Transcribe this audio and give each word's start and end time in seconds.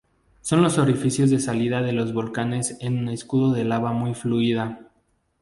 Son 0.41 0.63
los 0.63 0.79
orificios 0.79 1.29
de 1.29 1.39
salida 1.39 1.83
de 1.83 1.91
los 1.91 2.11
volcanes 2.11 2.75
en 2.81 3.07
escudo 3.09 3.53
de 3.53 3.65
lava 3.65 3.93
muy 3.93 4.15
fluida. 4.15 4.89